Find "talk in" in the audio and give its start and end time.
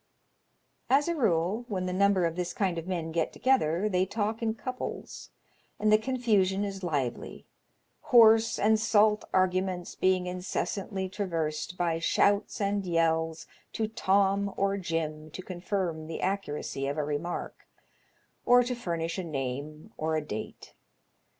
4.03-4.55